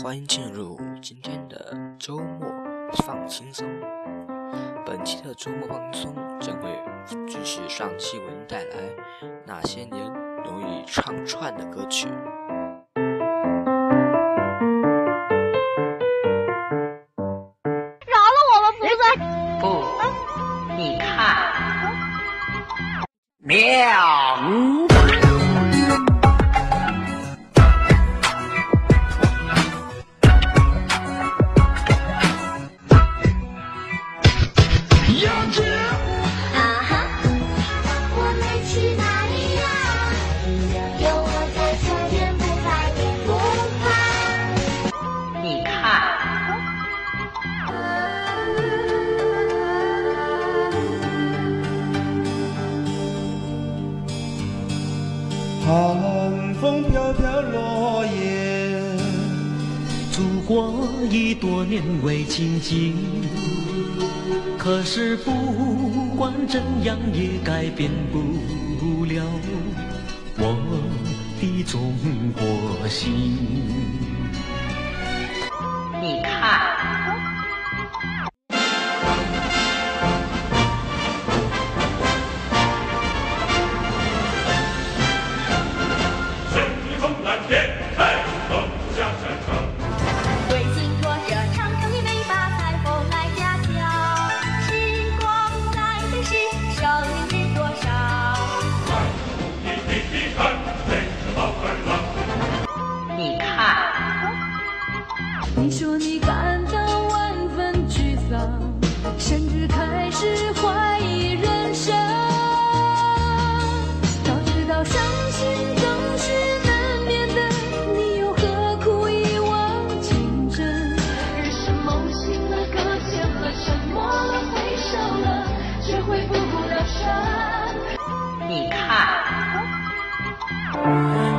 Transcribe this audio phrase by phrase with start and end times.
[0.00, 2.48] 欢迎进入今天的周末
[2.98, 3.66] 放轻松。
[4.86, 6.70] 本期的周末放轻松将会
[7.26, 8.76] 继续上期为您带来
[9.44, 10.06] 那些年
[10.44, 12.06] 容易唱串的歌曲。
[18.06, 19.02] 饶了我吧，菩萨！
[19.60, 19.66] 不，
[20.76, 21.10] 你看，
[23.38, 24.77] 喵。
[56.68, 58.78] 风飘飘落叶，
[60.12, 62.94] 祖国已多年未亲近，
[64.58, 65.30] 可是不
[66.14, 69.24] 管怎样也改变不了
[70.36, 70.54] 我
[71.40, 71.94] 的中
[72.34, 74.07] 国心。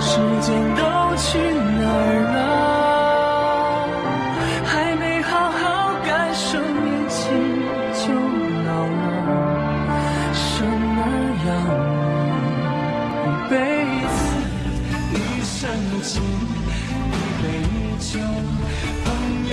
[0.00, 0.82] 时间都
[1.16, 2.36] 去哪儿了？
[4.64, 5.62] 还没好好
[6.06, 7.16] 感受年轻
[7.94, 8.02] 就
[8.64, 9.06] 老了，
[10.32, 10.98] 什么
[11.46, 11.48] 样
[13.24, 13.52] 一辈
[14.08, 14.16] 子，
[15.12, 15.58] 一生
[16.02, 16.22] 情，
[17.10, 17.44] 一杯
[17.98, 18.18] 酒，
[19.04, 19.06] 朋
[19.50, 19.52] 友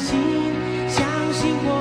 [0.00, 0.18] 相信，
[0.88, 0.98] 相
[1.30, 1.79] 信我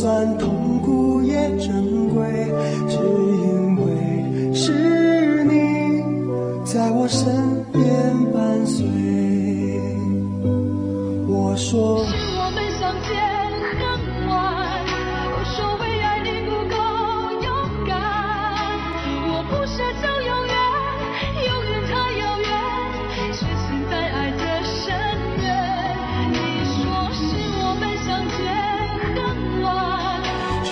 [0.00, 0.67] 算痛。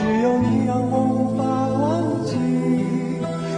[0.06, 2.36] 只有你让我无法忘记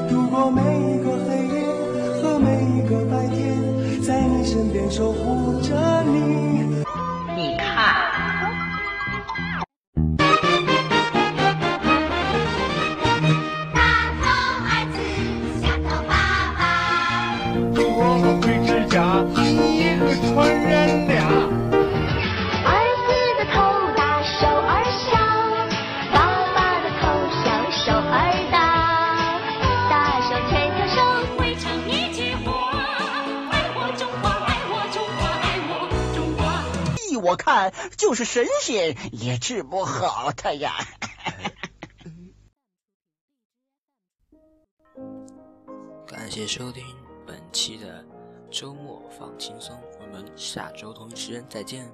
[0.08, 6.47] 度过每一个黑夜和每一个白天在你身边守护着你。
[37.38, 40.74] 看，就是神仙也治不好他呀。
[46.06, 46.84] 感谢收听
[47.26, 48.04] 本期的
[48.50, 51.90] 周末放轻松，我们下周同一时间再见。